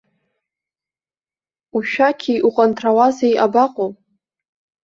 Ушәақьи 1.75 2.43
уҟанҭаруази 2.47 3.39
абаҟоу? 3.45 3.91